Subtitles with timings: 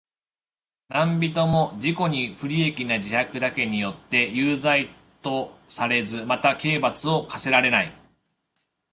[0.89, 4.89] 何人（なんびと）も自己に不利益な自白だけによっては有罪
[5.21, 7.93] とされず、または刑罰を科せられない。